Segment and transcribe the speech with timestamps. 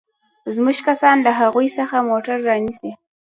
[0.55, 2.91] زموږ کسان له هغوى څخه موټر رانيسي.